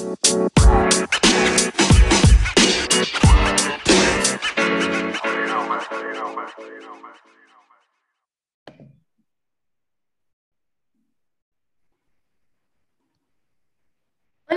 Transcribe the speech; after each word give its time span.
Hola, 0.00 0.06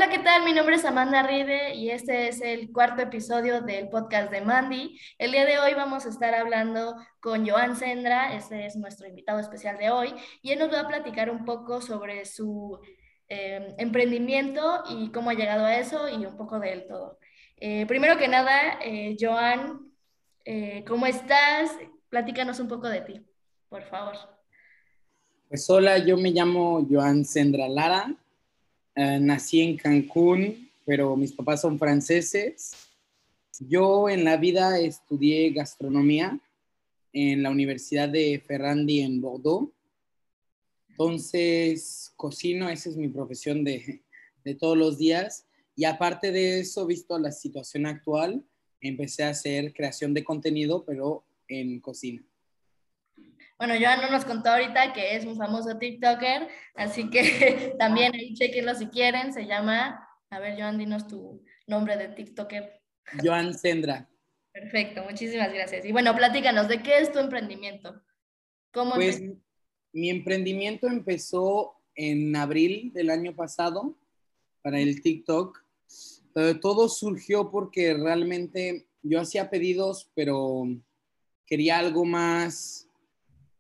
¿qué 0.10 0.20
tal? 0.20 0.44
Mi 0.44 0.54
nombre 0.54 0.76
es 0.76 0.86
Amanda 0.86 1.24
Ride 1.24 1.74
y 1.74 1.90
este 1.90 2.28
es 2.28 2.42
el 2.42 2.72
cuarto 2.72 3.02
episodio 3.02 3.62
del 3.62 3.90
podcast 3.90 4.30
de 4.32 4.42
Mandy. 4.42 5.00
El 5.18 5.32
día 5.32 5.46
de 5.46 5.58
hoy 5.58 5.74
vamos 5.74 6.06
a 6.06 6.10
estar 6.10 6.36
hablando 6.36 6.96
con 7.20 7.50
Joan 7.50 7.76
Sendra, 7.76 8.36
este 8.36 8.68
es 8.68 8.76
nuestro 8.76 9.08
invitado 9.08 9.40
especial 9.40 9.80
de 9.80 9.90
hoy, 9.90 10.14
y 10.44 10.52
él 10.52 10.60
nos 10.60 10.72
va 10.72 10.82
a 10.82 10.88
platicar 10.88 11.32
un 11.32 11.46
poco 11.46 11.82
sobre 11.82 12.26
su 12.26 12.80
eh, 13.34 13.76
emprendimiento 13.78 14.84
y 14.90 15.10
cómo 15.10 15.30
ha 15.30 15.34
llegado 15.34 15.64
a 15.64 15.78
eso 15.78 16.10
y 16.10 16.26
un 16.26 16.36
poco 16.36 16.60
de 16.60 16.74
él 16.74 16.86
todo. 16.86 17.18
Eh, 17.56 17.86
primero 17.86 18.18
que 18.18 18.28
nada, 18.28 18.78
eh, 18.84 19.16
Joan, 19.18 19.90
¿cómo 20.86 21.06
estás? 21.06 21.72
Platícanos 22.10 22.60
un 22.60 22.68
poco 22.68 22.90
de 22.90 23.00
ti, 23.00 23.22
por 23.70 23.84
favor. 23.84 24.16
Pues 25.48 25.70
hola, 25.70 25.98
yo 26.00 26.18
me 26.18 26.32
llamo 26.32 26.86
Joan 26.90 27.24
Sendra 27.24 27.70
Lara, 27.70 28.14
nací 28.96 29.62
en 29.62 29.78
Cancún, 29.78 30.70
pero 30.86 31.16
mis 31.16 31.32
papás 31.32 31.62
son 31.62 31.80
franceses. 31.80 32.74
Yo 33.62 34.10
en 34.10 34.26
la 34.26 34.36
vida 34.36 34.78
estudié 34.78 35.52
gastronomía 35.52 36.38
en 37.14 37.44
la 37.44 37.50
Universidad 37.50 38.10
de 38.10 38.44
Ferrandi 38.46 39.00
en 39.00 39.22
Bordeaux. 39.22 39.72
Entonces, 41.02 42.14
cocino, 42.16 42.70
esa 42.70 42.90
es 42.90 42.96
mi 42.96 43.08
profesión 43.08 43.64
de, 43.64 44.04
de 44.44 44.54
todos 44.56 44.78
los 44.78 45.00
días. 45.00 45.48
Y 45.76 45.86
aparte 45.86 46.32
de 46.32 46.60
eso, 46.60 46.86
visto 46.86 47.18
la 47.18 47.32
situación 47.32 47.88
actual, 47.88 48.44
empecé 48.82 49.24
a 49.24 49.30
hacer 49.30 49.74
creación 49.74 50.14
de 50.14 50.24
contenido, 50.24 50.86
pero 50.86 51.26
en 51.48 51.80
cocina. 51.80 52.24
Bueno, 53.58 53.74
Joan 53.80 54.02
no 54.02 54.12
nos 54.12 54.26
contó 54.26 54.50
ahorita 54.50 54.94
que 54.94 55.16
es 55.16 55.26
un 55.26 55.36
famoso 55.36 55.76
TikToker, 55.80 56.48
así 56.76 57.10
que 57.10 57.74
también 57.80 58.14
ahí 58.14 58.36
chequenlo 58.36 58.76
si 58.76 58.86
quieren. 58.88 59.34
Se 59.34 59.48
llama, 59.48 60.08
a 60.30 60.40
ver, 60.40 60.56
Joan, 60.56 60.78
dinos 60.78 61.08
tu 61.08 61.44
nombre 61.66 61.98
de 61.98 62.10
TikToker. 62.10 62.80
Joan 63.24 63.56
Sendra. 63.56 64.08
Perfecto, 64.52 65.04
muchísimas 65.04 65.52
gracias. 65.52 65.84
Y 65.84 65.92
bueno, 65.92 66.16
platícanos, 66.16 66.68
¿de 66.68 66.84
qué 66.84 67.00
es 67.00 67.12
tu 67.12 67.18
emprendimiento? 67.18 68.04
¿Cómo 68.72 68.94
pues 68.94 69.20
mi 69.94 70.10
emprendimiento 70.10 70.88
empezó 70.88 71.74
en 71.96 72.36
abril 72.36 72.92
del 72.94 73.10
año 73.10 73.36
pasado 73.36 73.96
para 74.62 74.80
el 74.80 75.02
TikTok. 75.02 75.64
todo 76.62 76.88
surgió 76.88 77.52
porque 77.52 77.94
realmente 77.94 78.88
yo 79.04 79.20
hacía 79.20 79.50
pedidos, 79.50 80.10
pero 80.16 80.68
quería 81.46 81.80
algo 81.80 82.06
más, 82.06 82.88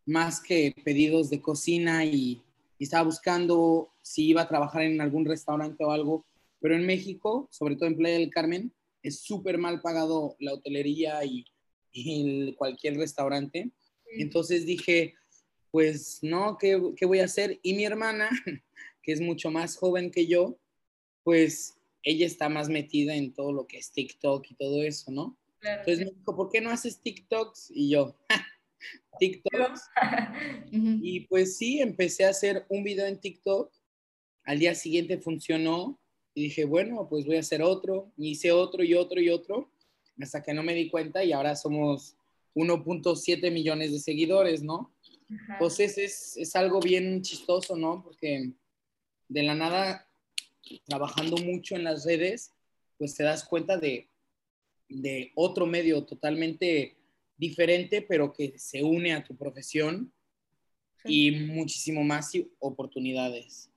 más 0.05 0.39
que 0.39 0.73
pedidos 0.83 1.29
de 1.29 1.41
cocina 1.41 2.05
y, 2.05 2.41
estaba 2.79 3.03
buscando 3.03 3.91
si 4.01 4.29
iba 4.29 4.41
a 4.41 4.47
trabajar 4.47 4.81
en 4.81 5.01
algún 5.01 5.23
restaurante 5.23 5.83
o 5.83 5.91
algo. 5.91 6.25
Pero 6.59 6.73
en 6.73 6.87
México, 6.87 7.47
sobre 7.51 7.75
todo 7.75 7.85
en 7.85 7.95
Playa 7.95 8.17
del 8.17 8.31
Carmen, 8.31 8.73
es 9.03 9.19
súper 9.19 9.59
mal 9.59 9.81
pagado 9.81 10.35
la 10.39 10.53
hotelería 10.53 11.23
y, 11.23 11.45
y 11.91 12.53
cualquier 12.53 12.97
restaurante. 12.97 13.69
Entonces 14.17 14.65
dije, 14.65 15.13
pues 15.71 16.19
no, 16.21 16.57
¿qué, 16.57 16.79
¿qué, 16.95 17.05
voy 17.05 17.19
a 17.19 17.25
hacer? 17.25 17.59
Y 17.63 17.73
mi 17.73 17.85
hermana, 17.85 18.29
que 19.01 19.11
es 19.11 19.21
mucho 19.21 19.49
más 19.49 19.77
joven 19.77 20.11
que 20.11 20.27
yo, 20.27 20.57
pues 21.23 21.77
ella 22.03 22.25
está 22.25 22.49
más 22.49 22.69
metida 22.69 23.15
en 23.15 23.33
todo 23.33 23.51
lo 23.51 23.67
que 23.67 23.77
es 23.77 23.91
TikTok 23.91 24.45
y 24.49 24.55
todo 24.55 24.83
eso, 24.83 25.11
¿no? 25.11 25.37
Entonces 25.61 25.99
me 25.99 26.11
dijo, 26.11 26.35
¿por 26.35 26.49
qué 26.49 26.59
no 26.59 26.71
haces 26.71 26.99
TikToks? 27.01 27.71
Y 27.71 27.89
yo, 27.89 28.17
TikToks. 29.19 29.81
y 30.71 31.21
pues 31.21 31.57
sí, 31.57 31.79
empecé 31.79 32.25
a 32.25 32.29
hacer 32.29 32.65
un 32.69 32.83
video 32.83 33.05
en 33.05 33.19
TikTok. 33.19 33.71
Al 34.43 34.59
día 34.59 34.73
siguiente 34.73 35.19
funcionó 35.19 35.99
y 36.33 36.43
dije, 36.43 36.65
bueno, 36.65 37.07
pues 37.07 37.25
voy 37.25 37.35
a 37.35 37.41
hacer 37.41 37.61
otro. 37.61 38.11
Y 38.17 38.31
hice 38.31 38.51
otro 38.51 38.83
y 38.83 38.95
otro 38.95 39.21
y 39.21 39.29
otro, 39.29 39.71
hasta 40.19 40.41
que 40.41 40.53
no 40.53 40.63
me 40.63 40.73
di 40.73 40.89
cuenta 40.89 41.23
y 41.23 41.31
ahora 41.31 41.55
somos 41.55 42.15
1.7 42.55 43.51
millones 43.51 43.91
de 43.91 43.99
seguidores, 43.99 44.63
¿no? 44.63 44.91
Entonces 45.49 45.97
es, 45.97 46.37
es 46.37 46.55
algo 46.55 46.79
bien 46.79 47.21
chistoso, 47.21 47.75
¿no? 47.75 48.03
Porque 48.03 48.51
de 49.27 49.43
la 49.43 49.55
nada, 49.55 50.07
trabajando 50.85 51.37
mucho 51.37 51.75
en 51.75 51.83
las 51.83 52.05
redes, 52.05 52.51
pues 52.97 53.15
te 53.15 53.23
das 53.23 53.43
cuenta 53.43 53.77
de, 53.77 54.09
de 54.89 55.31
otro 55.35 55.65
medio 55.65 56.03
totalmente 56.03 56.97
diferente, 57.37 58.01
pero 58.01 58.33
que 58.33 58.53
se 58.57 58.83
une 58.83 59.13
a 59.13 59.23
tu 59.23 59.35
profesión 59.35 60.13
y 61.05 61.31
muchísimo 61.31 62.03
más 62.03 62.31
oportunidades. 62.59 63.70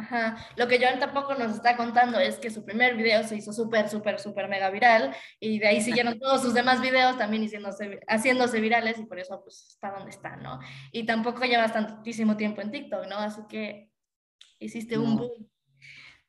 Ajá. 0.00 0.36
Lo 0.56 0.66
que 0.66 0.78
Joan 0.78 0.98
tampoco 0.98 1.34
nos 1.34 1.52
está 1.52 1.76
contando 1.76 2.18
es 2.18 2.38
que 2.38 2.50
su 2.50 2.64
primer 2.64 2.96
video 2.96 3.22
se 3.22 3.36
hizo 3.36 3.52
súper, 3.52 3.90
súper, 3.90 4.18
súper 4.18 4.48
mega 4.48 4.70
viral 4.70 5.14
y 5.38 5.58
de 5.58 5.66
ahí 5.68 5.82
siguieron 5.82 6.18
todos 6.18 6.40
sus 6.40 6.54
demás 6.54 6.80
videos 6.80 7.18
también 7.18 7.44
haciéndose, 7.44 8.00
haciéndose 8.08 8.60
virales 8.60 8.98
y 8.98 9.04
por 9.04 9.18
eso 9.18 9.42
pues 9.42 9.66
está 9.68 9.90
donde 9.90 10.10
está, 10.10 10.36
¿no? 10.36 10.58
Y 10.90 11.04
tampoco 11.04 11.44
llevas 11.44 11.74
tantísimo 11.74 12.38
tiempo 12.38 12.62
en 12.62 12.70
TikTok, 12.70 13.06
¿no? 13.08 13.16
Así 13.16 13.42
que 13.46 13.90
hiciste 14.58 14.96
un 14.96 15.16
boom. 15.16 15.50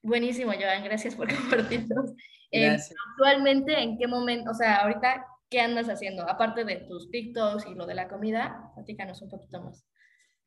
Buenísimo, 0.02 0.52
Joan, 0.52 0.84
gracias 0.84 1.16
por 1.16 1.28
compartirnos. 1.36 2.12
Eh, 2.52 2.78
actualmente, 3.14 3.80
¿en 3.80 3.98
qué 3.98 4.08
momento, 4.08 4.52
o 4.52 4.54
sea, 4.54 4.78
ahorita, 4.78 5.26
qué 5.50 5.62
andas 5.62 5.88
haciendo? 5.88 6.30
Aparte 6.30 6.66
de 6.66 6.76
tus 6.90 7.10
TikToks 7.10 7.68
y 7.68 7.76
lo 7.76 7.86
de 7.86 7.96
la 7.96 8.10
comida, 8.10 8.74
platícanos 8.76 9.22
un 9.22 9.30
poquito 9.30 9.62
más. 9.62 9.86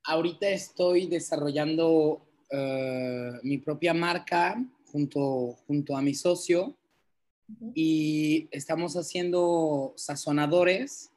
Ahorita 0.02 0.46
estoy 0.48 1.06
desarrollando 1.06 2.28
eh, 2.50 3.32
mi 3.42 3.58
propia 3.58 3.94
marca 3.94 4.56
junto, 4.90 5.56
junto 5.66 5.96
a 5.96 6.02
mi 6.02 6.14
socio 6.14 6.76
y 7.74 8.48
estamos 8.50 8.96
haciendo 8.96 9.92
sazonadores, 9.96 11.10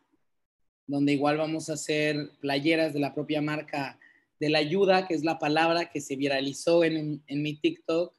donde 0.86 1.14
igual 1.14 1.38
vamos 1.38 1.70
a 1.70 1.74
hacer 1.74 2.32
playeras 2.40 2.94
de 2.94 3.00
la 3.00 3.14
propia 3.14 3.42
marca 3.42 4.00
de 4.40 4.50
la 4.50 4.60
ayuda, 4.60 5.08
que 5.08 5.14
es 5.14 5.24
la 5.24 5.40
palabra 5.40 5.90
que 5.90 6.02
se 6.02 6.16
viralizó 6.16 6.84
en, 6.84 7.24
en 7.28 7.42
mi 7.42 7.56
TikTok. 7.56 8.14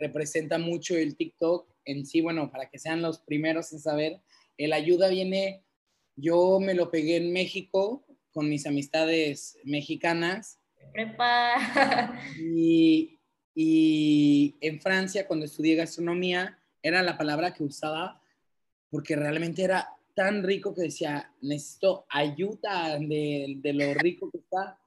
Representa 0.00 0.58
mucho 0.58 0.96
el 0.96 1.16
TikTok 1.16 1.68
en 1.86 2.04
sí, 2.04 2.20
bueno, 2.20 2.50
para 2.50 2.68
que 2.68 2.78
sean 2.78 3.00
los 3.00 3.20
primeros 3.20 3.72
en 3.72 3.80
saber, 3.80 4.20
el 4.58 4.72
ayuda 4.72 5.08
viene, 5.08 5.62
yo 6.16 6.58
me 6.60 6.74
lo 6.74 6.90
pegué 6.90 7.16
en 7.16 7.32
México 7.32 8.04
con 8.32 8.50
mis 8.50 8.66
amistades 8.66 9.58
mexicanas. 9.64 10.58
Prepa. 10.96 12.18
Y, 12.40 13.18
y 13.54 14.56
en 14.62 14.80
Francia, 14.80 15.26
cuando 15.26 15.44
estudié 15.44 15.74
gastronomía, 15.74 16.58
era 16.82 17.02
la 17.02 17.18
palabra 17.18 17.52
que 17.52 17.64
usaba 17.64 18.22
porque 18.90 19.14
realmente 19.14 19.62
era 19.62 19.90
tan 20.14 20.42
rico 20.42 20.74
que 20.74 20.82
decía, 20.82 21.30
necesito 21.42 22.06
ayuda 22.08 22.98
de, 22.98 23.56
de 23.58 23.72
lo 23.74 23.92
rico 23.92 24.30
que 24.30 24.38
está. 24.38 24.78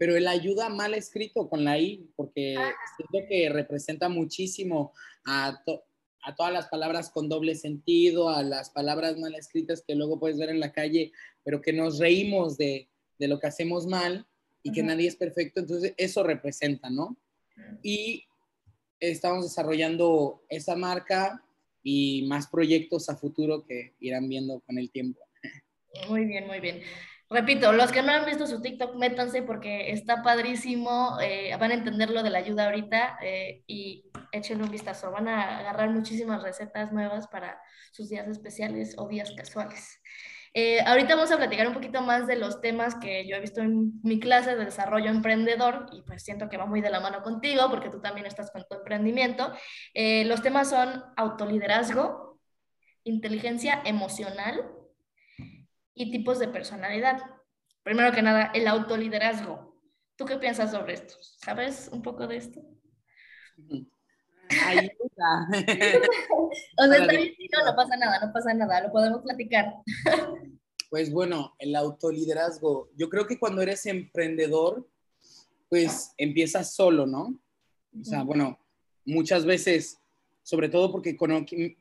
Pero 0.00 0.16
el 0.16 0.26
ayuda 0.26 0.68
mal 0.68 0.94
escrito 0.94 1.48
con 1.48 1.62
la 1.62 1.78
I, 1.78 2.10
porque 2.16 2.56
ah. 2.58 2.72
siento 2.96 3.28
que 3.28 3.48
representa 3.50 4.08
muchísimo 4.08 4.94
a, 5.26 5.62
a 6.22 6.34
todas 6.34 6.52
las 6.52 6.66
palabras 6.68 7.10
con 7.10 7.28
doble 7.28 7.54
sentido, 7.54 8.30
a 8.30 8.42
las 8.42 8.70
palabras 8.70 9.16
mal 9.18 9.34
escritas 9.36 9.84
que 9.86 9.94
luego 9.94 10.18
puedes 10.18 10.38
ver 10.38 10.48
en 10.48 10.60
la 10.60 10.72
calle, 10.72 11.12
pero 11.44 11.60
que 11.60 11.72
nos 11.72 11.98
reímos 11.98 12.56
de, 12.56 12.88
de 13.18 13.28
lo 13.28 13.38
que 13.38 13.46
hacemos 13.46 13.86
mal 13.86 14.26
y 14.66 14.72
que 14.72 14.82
nadie 14.82 15.06
es 15.06 15.14
perfecto, 15.14 15.60
entonces 15.60 15.94
eso 15.96 16.24
representa, 16.24 16.90
¿no? 16.90 17.16
Y 17.84 18.24
estamos 18.98 19.44
desarrollando 19.44 20.42
esa 20.48 20.74
marca 20.74 21.40
y 21.84 22.26
más 22.26 22.48
proyectos 22.48 23.08
a 23.08 23.16
futuro 23.16 23.64
que 23.64 23.94
irán 24.00 24.28
viendo 24.28 24.58
con 24.66 24.76
el 24.78 24.90
tiempo. 24.90 25.20
Muy 26.08 26.24
bien, 26.24 26.48
muy 26.48 26.58
bien. 26.58 26.82
Repito, 27.30 27.72
los 27.72 27.92
que 27.92 28.02
no 28.02 28.10
han 28.10 28.26
visto 28.26 28.48
su 28.48 28.60
TikTok, 28.60 28.96
métanse 28.96 29.42
porque 29.42 29.92
está 29.92 30.24
padrísimo, 30.24 31.16
eh, 31.20 31.56
van 31.60 31.70
a 31.70 31.74
entender 31.74 32.10
lo 32.10 32.24
de 32.24 32.30
la 32.30 32.38
ayuda 32.38 32.66
ahorita 32.66 33.18
eh, 33.22 33.62
y 33.68 34.10
échenle 34.32 34.64
un 34.64 34.70
vistazo. 34.72 35.12
Van 35.12 35.28
a 35.28 35.60
agarrar 35.60 35.90
muchísimas 35.90 36.42
recetas 36.42 36.92
nuevas 36.92 37.28
para 37.28 37.60
sus 37.92 38.08
días 38.08 38.26
especiales 38.26 38.96
o 38.98 39.06
días 39.06 39.32
casuales. 39.36 40.00
Eh, 40.58 40.80
ahorita 40.80 41.16
vamos 41.16 41.30
a 41.32 41.36
platicar 41.36 41.68
un 41.68 41.74
poquito 41.74 42.00
más 42.00 42.26
de 42.26 42.36
los 42.36 42.62
temas 42.62 42.94
que 42.94 43.28
yo 43.28 43.36
he 43.36 43.40
visto 43.40 43.60
en 43.60 44.00
mi 44.02 44.18
clase 44.18 44.56
de 44.56 44.64
desarrollo 44.64 45.10
emprendedor 45.10 45.86
y 45.92 46.00
pues 46.00 46.22
siento 46.22 46.48
que 46.48 46.56
va 46.56 46.64
muy 46.64 46.80
de 46.80 46.88
la 46.88 47.00
mano 47.00 47.22
contigo 47.22 47.68
porque 47.68 47.90
tú 47.90 48.00
también 48.00 48.26
estás 48.26 48.50
con 48.50 48.64
tu 48.68 48.76
emprendimiento. 48.76 49.52
los 49.94 50.40
temas 50.40 50.70
son 50.70 51.04
autoliderazgo, 51.16 52.40
inteligencia 53.04 53.82
emocional, 53.84 54.76
y 55.96 56.10
tipos 56.10 56.38
de 56.38 56.46
personalidad. 56.46 57.18
Primero 57.82 58.12
que 58.12 58.22
nada, 58.22 58.52
el 58.54 58.68
autoliderazgo. 58.68 59.74
¿Tú 60.14 60.26
qué 60.26 60.36
piensas 60.36 60.70
sobre 60.70 60.94
esto? 60.94 61.14
¿Sabes 61.20 61.88
un 61.90 62.02
poco 62.02 62.26
de 62.26 62.36
esto? 62.36 62.60
Ayuda. 64.64 65.48
o 66.78 66.84
sea, 66.84 66.96
está 66.98 67.12
bien, 67.12 67.34
no, 67.52 67.70
no 67.70 67.76
pasa 67.76 67.96
nada, 67.96 68.26
no 68.26 68.32
pasa 68.32 68.54
nada, 68.54 68.80
lo 68.82 68.92
podemos 68.92 69.22
platicar. 69.22 69.74
Pues 70.88 71.10
bueno, 71.10 71.54
el 71.58 71.74
autoliderazgo. 71.74 72.90
Yo 72.96 73.08
creo 73.08 73.26
que 73.26 73.40
cuando 73.40 73.60
eres 73.60 73.86
emprendedor, 73.86 74.88
pues 75.68 76.12
empiezas 76.16 76.74
solo, 76.74 77.06
¿no? 77.06 77.38
O 78.00 78.04
sea, 78.04 78.22
bueno, 78.22 78.58
muchas 79.04 79.44
veces, 79.44 79.98
sobre 80.42 80.68
todo 80.68 80.92
porque 80.92 81.16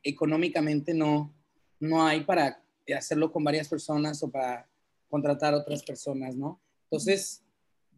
económicamente 0.04 0.94
no, 0.94 1.36
no 1.80 2.06
hay 2.06 2.24
para 2.24 2.64
hacerlo 2.98 3.32
con 3.32 3.44
varias 3.44 3.68
personas 3.68 4.22
o 4.24 4.32
para 4.32 4.68
contratar 5.10 5.54
a 5.54 5.58
otras 5.58 5.84
personas, 5.84 6.36
¿no? 6.36 6.62
Entonces, 6.86 7.44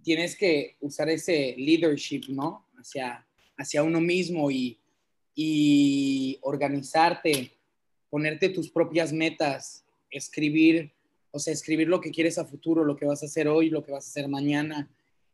tienes 0.03 0.35
que 0.35 0.77
usar 0.79 1.09
ese 1.09 1.55
leadership, 1.57 2.23
¿no? 2.29 2.67
Hacia, 2.77 3.26
hacia 3.57 3.83
uno 3.83 3.99
mismo 3.99 4.51
y, 4.51 4.79
y 5.35 6.37
organizarte, 6.41 7.51
ponerte 8.09 8.49
tus 8.49 8.69
propias 8.69 9.13
metas, 9.13 9.85
escribir, 10.09 10.93
o 11.31 11.39
sea, 11.39 11.53
escribir 11.53 11.87
lo 11.87 12.01
que 12.01 12.11
quieres 12.11 12.37
a 12.37 12.45
futuro, 12.45 12.83
lo 12.83 12.95
que 12.95 13.05
vas 13.05 13.23
a 13.23 13.27
hacer 13.27 13.47
hoy, 13.47 13.69
lo 13.69 13.83
que 13.83 13.91
vas 13.91 14.05
a 14.05 14.09
hacer 14.09 14.27
mañana. 14.27 14.89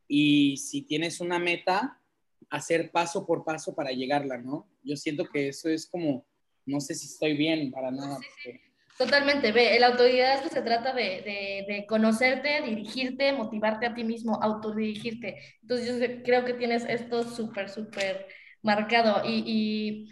Y 0.07 0.57
si 0.57 0.81
tienes 0.81 1.19
una 1.19 1.39
meta, 1.39 2.01
hacer 2.49 2.91
paso 2.91 3.25
por 3.25 3.43
paso 3.43 3.73
para 3.73 3.91
llegarla, 3.91 4.37
¿no? 4.37 4.67
Yo 4.83 4.95
siento 4.95 5.25
que 5.29 5.49
eso 5.49 5.69
es 5.69 5.87
como, 5.87 6.25
no 6.65 6.79
sé 6.81 6.95
si 6.95 7.07
estoy 7.07 7.35
bien 7.35 7.71
para 7.71 7.91
nada. 7.91 8.19
Totalmente, 8.97 9.51
ve, 9.51 9.75
el 9.75 9.83
autoliderazgo 9.83 10.49
se 10.49 10.61
trata 10.61 10.93
de, 10.93 11.65
de, 11.67 11.85
conocerte, 11.87 12.61
dirigirte, 12.61 13.33
motivarte 13.33 13.87
a 13.87 13.93
ti 13.95 14.03
mismo, 14.03 14.39
autodirigirte. 14.41 15.39
Entonces 15.61 15.87
yo 15.87 16.23
creo 16.23 16.45
que 16.45 16.53
tienes 16.53 16.85
esto 16.87 17.23
súper, 17.23 17.69
súper 17.69 18.27
marcado 18.61 19.23
y, 19.25 19.43
y, 19.47 20.09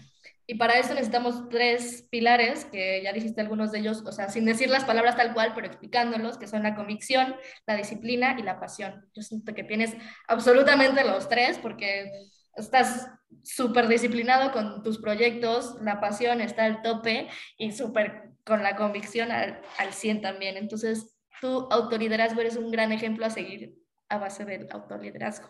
y, 0.48 0.56
para 0.56 0.80
eso 0.80 0.96
necesitamos 0.96 1.48
tres 1.50 2.08
pilares, 2.10 2.66
que 2.66 3.02
ya 3.04 3.14
dijiste 3.14 3.40
algunos 3.40 3.72
de 3.72 3.80
ellos, 3.80 4.04
o 4.06 4.12
sea, 4.12 4.30
sin 4.30 4.46
decir 4.46 4.70
las 4.70 4.84
palabras 4.84 5.16
tal 5.16 5.34
cual, 5.36 5.54
pero 5.54 5.68
explicándolos, 5.68 6.40
que 6.40 6.48
son 6.48 6.64
la 6.64 6.76
convicción, 6.76 7.36
la 7.68 7.76
disciplina 7.78 8.36
y 8.40 8.42
la 8.42 8.60
pasión. 8.60 9.06
Yo 9.14 9.22
siento 9.22 9.54
que 9.54 9.64
tienes 9.64 9.96
absolutamente 10.28 11.04
los 11.04 11.30
tres 11.30 11.60
porque 11.60 12.12
estás 12.56 13.10
súper 13.44 13.88
disciplinado 13.88 14.52
con 14.52 14.82
tus 14.82 15.00
proyectos, 15.00 15.76
la 15.82 16.00
pasión 16.02 16.42
está 16.42 16.66
al 16.66 16.82
tope 16.82 17.30
y 17.58 17.72
súper 17.72 18.31
con 18.46 18.64
la 18.64 18.76
convicción 18.76 19.32
al, 19.32 19.62
al 19.78 19.94
100 19.94 20.22
también. 20.22 20.58
Entonces, 20.58 21.16
tu 21.40 21.68
autoliderazgo 21.72 22.42
eres 22.42 22.56
un 22.56 22.72
gran 22.72 22.92
ejemplo 22.92 23.26
a 23.26 23.30
seguir 23.30 23.76
a 24.10 24.18
base 24.18 24.46
del 24.46 24.68
autoliderazgo. 24.72 25.50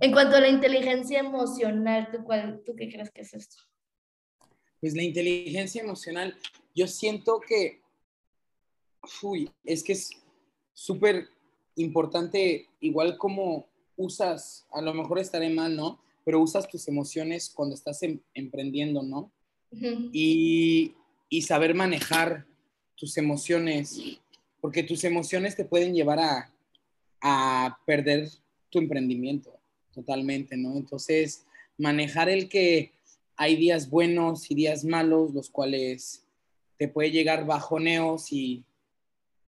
En 0.00 0.12
cuanto 0.12 0.36
a 0.36 0.40
la 0.40 0.48
inteligencia 0.48 1.20
emocional, 1.20 2.08
¿tú, 2.12 2.22
cuál, 2.24 2.62
¿tú 2.64 2.74
qué 2.76 2.88
crees 2.88 3.10
que 3.10 3.22
es 3.22 3.34
esto? 3.34 3.56
Pues 4.80 4.94
la 4.94 5.02
inteligencia 5.02 5.82
emocional, 5.82 6.36
yo 6.74 6.86
siento 6.86 7.40
que, 7.40 7.80
uy, 9.22 9.50
es 9.64 9.82
que 9.82 9.92
es 9.92 10.10
súper 10.72 11.28
importante, 11.76 12.68
igual 12.80 13.16
como 13.18 13.68
usas, 13.96 14.66
a 14.70 14.80
lo 14.80 14.94
mejor 14.94 15.18
estaré 15.18 15.50
mal, 15.50 15.74
¿no? 15.74 16.00
Pero 16.24 16.40
usas 16.40 16.68
tus 16.68 16.86
emociones 16.86 17.50
cuando 17.50 17.74
estás 17.74 18.02
em, 18.02 18.20
emprendiendo, 18.34 19.02
¿no? 19.02 19.32
y, 19.70 20.94
y, 21.28 21.42
saber 21.42 21.74
manejar 21.74 22.46
tus 22.96 23.16
emociones, 23.16 24.00
porque 24.60 24.82
tus 24.82 25.04
emociones 25.04 25.56
te 25.56 25.64
pueden 25.64 25.94
llevar 25.94 26.18
a, 26.18 26.52
a 27.20 27.78
perder 27.86 28.28
tu 28.70 28.78
emprendimiento 28.78 29.58
totalmente, 29.92 30.56
¿no? 30.56 30.76
Entonces, 30.76 31.44
manejar 31.76 32.28
el 32.28 32.48
que 32.48 32.92
hay 33.36 33.56
días 33.56 33.88
buenos 33.88 34.50
y 34.50 34.54
días 34.54 34.84
malos, 34.84 35.32
los 35.32 35.50
cuales 35.50 36.24
te 36.76 36.88
puede 36.88 37.10
llegar 37.10 37.46
bajoneos 37.46 38.32
y, 38.32 38.64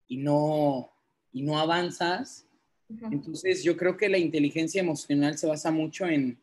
y, 0.08 0.16
no, 0.18 0.90
y 1.32 1.42
no 1.42 1.58
avanzas, 1.58 2.48
entonces, 3.10 3.62
yo 3.62 3.76
creo 3.76 3.96
que 3.96 4.08
la 4.08 4.16
inteligencia 4.16 4.80
emocional 4.80 5.36
se 5.36 5.46
basa 5.46 5.70
mucho 5.70 6.06
en, 6.06 6.38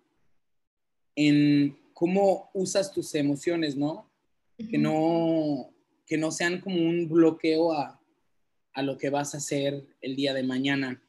en 1.16 1.76
cómo 1.94 2.52
usas 2.54 2.94
tus 2.94 3.16
emociones, 3.16 3.76
¿no? 3.76 4.08
Que, 4.58 4.78
no 4.78 5.70
que 6.06 6.18
no 6.18 6.32
sean 6.32 6.62
como 6.62 6.78
un 6.78 7.10
bloqueo 7.10 7.74
a, 7.74 8.00
a, 8.74 8.82
lo 8.82 8.98
que 8.98 9.10
vas 9.10 9.34
a 9.34 9.38
hacer 9.38 9.86
el 10.02 10.16
día 10.16 10.34
de 10.34 10.44
mañana. 10.44 11.02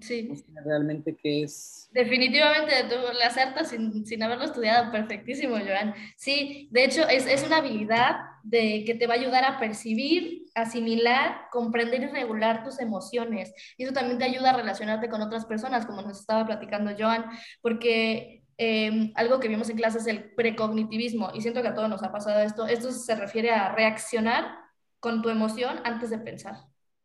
Sí. 0.00 0.30
realmente 0.64 1.16
qué 1.16 1.42
es. 1.42 1.88
Definitivamente 1.92 2.72
tú 2.88 2.96
le 3.16 3.24
acertas 3.24 3.68
sin, 3.70 4.06
sin, 4.06 4.22
haberlo 4.22 4.44
estudiado 4.44 4.90
perfectísimo, 4.90 5.56
Joan. 5.56 5.94
Sí, 6.16 6.68
de 6.70 6.84
hecho 6.84 7.06
es, 7.08 7.26
es, 7.26 7.44
una 7.44 7.58
habilidad 7.58 8.16
de, 8.42 8.84
que 8.86 8.94
te 8.94 9.06
va 9.06 9.14
a 9.14 9.18
ayudar 9.18 9.44
a 9.44 9.58
percibir, 9.58 10.46
asimilar, 10.54 11.48
comprender 11.50 12.02
y 12.02 12.06
regular 12.06 12.64
tus 12.64 12.80
emociones. 12.80 13.52
Y 13.76 13.84
eso 13.84 13.92
también 13.92 14.18
te 14.18 14.24
ayuda 14.24 14.50
a 14.50 14.56
relacionarte 14.56 15.08
con 15.08 15.20
otras 15.20 15.44
personas, 15.44 15.84
como 15.84 16.02
nos 16.02 16.20
estaba 16.20 16.46
platicando 16.46 16.92
Joan, 16.98 17.26
porque 17.60 18.39
em, 18.60 19.12
algo 19.14 19.40
que 19.40 19.48
vimos 19.48 19.70
en 19.70 19.76
clase 19.76 19.98
es 19.98 20.06
el 20.06 20.34
precognitivismo, 20.34 21.30
y 21.32 21.40
siento 21.40 21.62
que 21.62 21.68
a 21.68 21.74
todos 21.74 21.88
nos 21.88 22.02
ha 22.02 22.12
pasado 22.12 22.40
esto. 22.40 22.66
Esto 22.66 22.92
se 22.92 23.14
refiere 23.14 23.50
a 23.50 23.72
reaccionar 23.74 24.58
con 25.00 25.22
tu 25.22 25.30
emoción 25.30 25.80
antes 25.84 26.10
de 26.10 26.18
pensar. 26.18 26.56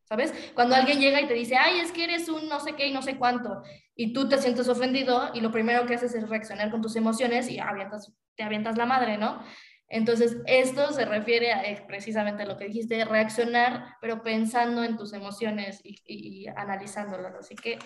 ¿sabes? 0.03 0.33
Cuando 0.53 0.75
alguien 0.75 0.99
llega 0.99 1.19
y 1.19 1.27
te 1.27 1.33
dice, 1.33 1.55
ay, 1.57 1.79
es 1.79 1.91
que 1.91 2.03
eres 2.03 2.29
un 2.29 2.47
no 2.47 2.59
sé 2.59 2.73
qué 2.73 2.87
y 2.87 2.93
no 2.93 3.01
sé 3.01 3.17
cuánto, 3.17 3.63
y 3.95 4.13
tú 4.13 4.29
te 4.29 4.37
sientes 4.37 4.67
ofendido 4.69 5.31
y 5.33 5.41
lo 5.41 5.51
primero 5.51 5.85
que 5.85 5.95
haces 5.95 6.13
es 6.13 6.29
reaccionar 6.29 6.69
con 6.69 6.81
tus 6.81 6.95
emociones 6.95 7.49
y 7.49 7.59
avientas, 7.59 8.13
te 8.35 8.43
avientas 8.43 8.77
la 8.77 8.85
madre, 8.85 9.17
¿no? 9.17 9.43
Entonces, 9.87 10.37
esto 10.47 10.91
se 10.91 11.05
refiere 11.05 11.53
a 11.53 11.87
precisamente 11.87 12.43
a 12.43 12.45
lo 12.45 12.57
que 12.57 12.65
dijiste, 12.65 13.05
reaccionar, 13.05 13.95
pero 14.01 14.23
pensando 14.23 14.83
en 14.83 14.97
tus 14.97 15.13
emociones 15.13 15.79
y, 15.83 16.01
y, 16.05 16.47
analizándolas. 16.47 17.35
Así 17.35 17.55
que, 17.55 17.77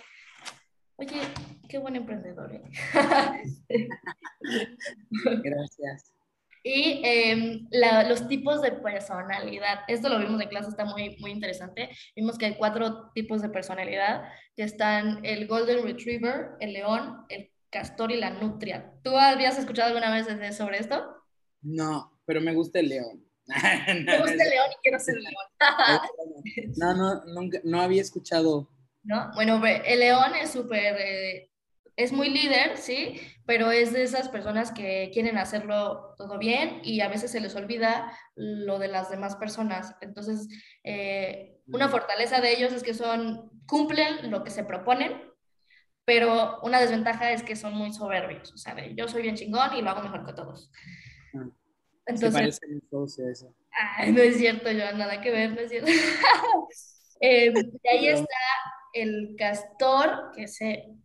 oye, 0.99 1.21
qué 1.67 1.77
buen 1.77 1.95
emprendedor. 1.95 2.53
¿eh? 2.53 2.61
Gracias. 5.43 6.13
Y 6.63 7.01
em, 7.05 7.67
los 8.07 8.27
tipos 8.27 8.61
de 8.61 8.73
personalidad. 8.73 9.79
Esto 9.87 10.09
lo 10.09 10.19
vimos 10.19 10.41
en 10.41 10.49
clase, 10.49 10.69
está 10.69 10.83
muy, 10.85 11.15
muy 11.19 11.31
interesante. 11.31 11.89
Vimos 12.15 12.37
que 12.37 12.47
hay 12.47 12.55
cuatro 12.55 13.11
tipos 13.13 13.41
de 13.41 13.49
personalidad, 13.49 14.23
que 14.55 14.63
están 14.63 15.25
el 15.25 15.47
Golden 15.47 15.83
Retriever, 15.83 16.51
el 16.59 16.73
león, 16.73 17.25
el 17.29 17.51
castor 17.69 18.11
y 18.11 18.17
la 18.17 18.31
nutria. 18.31 18.93
¿Tú 19.03 19.17
habías 19.17 19.57
escuchado 19.57 19.87
alguna 19.87 20.11
vez 20.11 20.57
sobre 20.57 20.79
esto? 20.79 21.15
No, 21.61 22.19
pero 22.25 22.41
me 22.41 22.53
gusta 22.53 22.79
el 22.79 22.89
león. 22.89 23.25
me 23.47 24.19
gusta 24.19 24.43
el 24.43 24.49
león 24.49 24.67
y 24.71 24.81
quiero 24.83 24.99
ser 24.99 25.15
león. 25.15 25.33
no, 26.77 26.93
no, 26.93 27.25
nunca, 27.25 27.59
no 27.63 27.81
había 27.81 28.01
escuchado. 28.01 28.69
¿No? 29.09 29.31
Bueno, 29.33 29.59
el 29.65 29.99
león 29.99 30.35
es 30.39 30.51
súper 30.51 30.95
eh, 30.99 31.49
es 31.95 32.11
muy 32.11 32.29
líder, 32.29 32.77
sí, 32.77 33.19
pero 33.47 33.71
es 33.71 33.91
de 33.91 34.03
esas 34.03 34.29
personas 34.29 34.71
que 34.71 35.09
quieren 35.11 35.39
hacerlo 35.39 36.13
todo 36.15 36.37
bien 36.37 36.79
y 36.83 37.01
a 37.01 37.07
veces 37.07 37.31
se 37.31 37.41
les 37.41 37.55
olvida 37.55 38.15
lo 38.35 38.77
de 38.77 38.87
las 38.87 39.09
demás 39.09 39.35
personas. 39.35 39.95
Entonces, 40.01 40.47
eh, 40.83 41.59
una 41.65 41.89
fortaleza 41.89 42.39
de 42.39 42.53
ellos 42.53 42.71
es 42.71 42.83
que 42.83 42.93
son, 42.93 43.49
cumplen 43.65 44.29
lo 44.29 44.43
que 44.43 44.51
se 44.51 44.63
proponen, 44.63 45.23
pero 46.05 46.61
una 46.61 46.79
desventaja 46.79 47.31
es 47.31 47.41
que 47.41 47.55
son 47.55 47.73
muy 47.73 47.91
soberbios. 47.91 48.53
O 48.53 48.57
sea, 48.57 48.75
yo 48.95 49.07
soy 49.07 49.23
bien 49.23 49.35
chingón 49.35 49.75
y 49.75 49.81
lo 49.81 49.89
hago 49.89 50.03
mejor 50.03 50.23
que 50.23 50.33
todos. 50.33 50.71
Ah. 51.33 51.49
Entonces, 52.05 52.61
eso. 52.61 53.55
no 54.07 54.21
es 54.21 54.37
cierto, 54.37 54.71
yo 54.71 54.91
nada 54.93 55.19
que 55.19 55.31
ver, 55.31 55.53
no 55.53 55.61
es 55.61 55.69
cierto. 55.69 55.91
eh, 57.21 57.51
ahí 57.91 58.07
está 58.07 58.35
el 58.93 59.35
castor, 59.37 60.31
que 60.35 60.47
se 60.47 60.99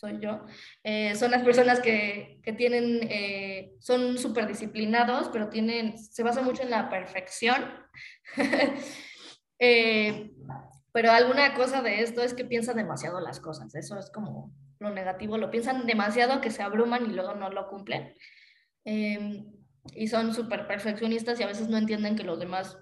soy 0.00 0.18
yo, 0.18 0.46
eh, 0.82 1.14
son 1.14 1.30
las 1.30 1.42
personas 1.42 1.80
que, 1.80 2.40
que 2.42 2.54
tienen, 2.54 3.00
eh, 3.10 3.74
son 3.80 4.16
súper 4.16 4.46
disciplinados, 4.46 5.28
pero 5.28 5.50
tienen, 5.50 5.98
se 5.98 6.22
basan 6.22 6.46
mucho 6.46 6.62
en 6.62 6.70
la 6.70 6.88
perfección. 6.88 7.62
eh, 9.58 10.32
pero 10.92 11.12
alguna 11.12 11.52
cosa 11.54 11.82
de 11.82 12.00
esto 12.00 12.22
es 12.22 12.32
que 12.32 12.46
piensan 12.46 12.76
demasiado 12.76 13.20
las 13.20 13.40
cosas, 13.40 13.74
eso 13.74 13.98
es 13.98 14.10
como 14.10 14.54
lo 14.78 14.88
negativo, 14.90 15.36
lo 15.36 15.50
piensan 15.50 15.86
demasiado 15.86 16.40
que 16.40 16.50
se 16.50 16.62
abruman 16.62 17.04
y 17.04 17.12
luego 17.12 17.34
no 17.34 17.50
lo 17.50 17.68
cumplen. 17.68 18.14
Y 18.84 20.08
son 20.08 20.34
súper 20.34 20.66
perfeccionistas 20.66 21.38
y 21.38 21.42
a 21.42 21.46
veces 21.46 21.68
no 21.68 21.76
entienden 21.76 22.16
que 22.16 22.24
los 22.24 22.40
demás 22.40 22.78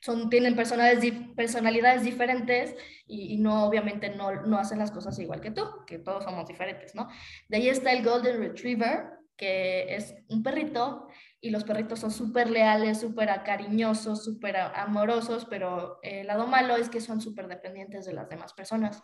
son, 0.00 0.30
tienen 0.30 0.54
personalidades, 0.54 2.02
diferentes 2.02 2.74
y, 3.06 3.38
no, 3.38 3.64
obviamente, 3.64 4.10
no, 4.10 4.42
no, 4.42 4.58
hacen 4.58 4.78
las 4.78 4.90
cosas 4.90 5.18
igual 5.18 5.40
que 5.40 5.50
tú, 5.50 5.64
que 5.86 5.98
todos 5.98 6.24
somos 6.24 6.46
diferentes, 6.46 6.94
¿no? 6.94 7.08
De 7.48 7.56
ahí 7.56 7.68
está 7.68 7.92
el 7.92 8.04
Golden 8.04 8.38
Retriever, 8.38 9.18
que 9.36 9.94
es 9.94 10.14
un 10.28 10.42
perrito 10.42 11.08
y 11.40 11.50
los 11.50 11.64
perritos 11.64 12.00
son 12.00 12.10
súper 12.10 12.50
leales, 12.50 13.00
súper 13.00 13.28
cariñosos, 13.44 14.24
súper 14.24 14.56
amorosos, 14.56 15.46
pero 15.48 16.00
el 16.02 16.26
lado 16.26 16.46
malo 16.46 16.76
es 16.76 16.88
que 16.88 17.00
son 17.00 17.20
súper 17.20 17.46
dependientes 17.46 18.04
de 18.06 18.12
las 18.12 18.28
demás 18.28 18.52
personas. 18.52 19.00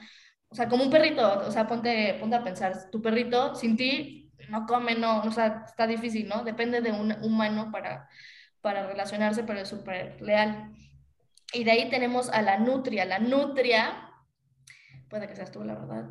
O 0.48 0.54
sea, 0.54 0.68
como 0.68 0.84
un 0.84 0.90
perrito, 0.90 1.40
o 1.46 1.50
sea, 1.50 1.66
ponte, 1.66 2.16
ponte 2.20 2.36
a 2.36 2.44
pensar, 2.44 2.90
tu 2.90 3.00
perrito 3.00 3.54
sin 3.54 3.76
ti 3.76 4.32
no 4.48 4.66
come, 4.66 4.94
no, 4.94 5.22
o 5.22 5.30
sea, 5.30 5.64
está 5.66 5.86
difícil, 5.86 6.28
¿no? 6.28 6.44
Depende 6.44 6.80
de 6.80 6.92
un 6.92 7.12
humano 7.22 7.70
para, 7.72 8.08
para 8.64 8.86
relacionarse, 8.86 9.44
pero 9.44 9.60
es 9.60 9.68
súper 9.68 10.22
leal. 10.22 10.74
Y 11.52 11.64
de 11.64 11.70
ahí 11.70 11.90
tenemos 11.90 12.30
a 12.30 12.40
la 12.40 12.58
nutria. 12.58 13.04
La 13.04 13.18
nutria, 13.18 14.10
puede 15.10 15.28
que 15.28 15.36
seas 15.36 15.52
tú, 15.52 15.62
la 15.62 15.74
verdad. 15.74 16.06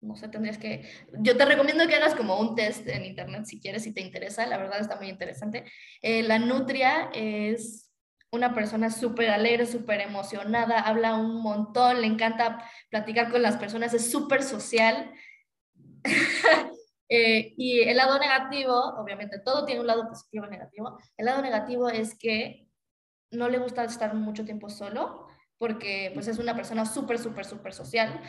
No 0.00 0.16
sé, 0.16 0.28
tendrías 0.28 0.56
que... 0.56 0.88
Yo 1.18 1.36
te 1.36 1.44
recomiendo 1.44 1.86
que 1.86 1.96
hagas 1.96 2.14
como 2.14 2.40
un 2.40 2.54
test 2.54 2.88
en 2.88 3.04
internet 3.04 3.44
si 3.44 3.60
quieres, 3.60 3.82
si 3.82 3.92
te 3.92 4.00
interesa. 4.00 4.46
La 4.46 4.56
verdad 4.56 4.80
está 4.80 4.96
muy 4.96 5.10
interesante. 5.10 5.64
Eh, 6.00 6.22
la 6.22 6.38
nutria 6.38 7.10
es 7.12 7.92
una 8.30 8.54
persona 8.54 8.88
súper 8.88 9.28
alegre, 9.28 9.66
súper 9.66 10.00
emocionada, 10.00 10.80
habla 10.80 11.14
un 11.14 11.42
montón, 11.42 12.00
le 12.00 12.06
encanta 12.06 12.64
platicar 12.88 13.30
con 13.30 13.42
las 13.42 13.58
personas, 13.58 13.92
es 13.92 14.10
súper 14.10 14.42
social. 14.42 15.12
Eh, 17.08 17.54
y 17.56 17.80
el 17.80 17.96
lado 17.96 18.18
negativo, 18.18 18.74
obviamente 18.98 19.38
todo 19.38 19.64
tiene 19.64 19.80
un 19.80 19.86
lado 19.86 20.08
positivo 20.08 20.46
y 20.46 20.50
negativo, 20.50 20.98
el 21.16 21.26
lado 21.26 21.40
negativo 21.40 21.88
es 21.88 22.16
que 22.18 22.68
no 23.30 23.48
le 23.48 23.58
gusta 23.58 23.84
estar 23.84 24.14
mucho 24.14 24.44
tiempo 24.44 24.68
solo 24.68 25.26
porque 25.58 26.12
pues 26.14 26.28
es 26.28 26.38
una 26.38 26.54
persona 26.54 26.86
súper, 26.86 27.18
súper, 27.18 27.44
súper 27.44 27.74
social. 27.74 28.20